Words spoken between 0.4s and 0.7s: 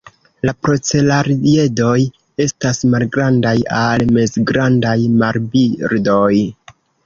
La